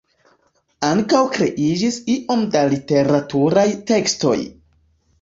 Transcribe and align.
Ankaŭ 0.87 1.19
kreiĝis 1.35 2.01
iom 2.15 2.43
da 2.57 2.65
literaturaj 2.75 3.71
tekstoj. 3.93 4.39